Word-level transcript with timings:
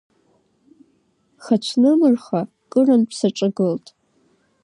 Хацәнмырха 1.43 2.41
кырынтә 2.71 3.15
саҿагылт. 3.19 3.85